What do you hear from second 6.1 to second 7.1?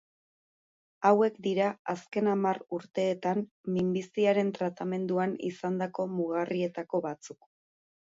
mugarrietako